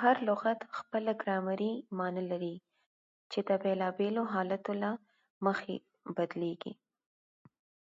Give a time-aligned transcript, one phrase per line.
[0.00, 2.54] هر لغت خپله ګرامري مانا لري،
[3.30, 4.90] چي د بېلابېلو حالتو له
[5.46, 5.76] مخي
[6.16, 6.72] بدلیږي.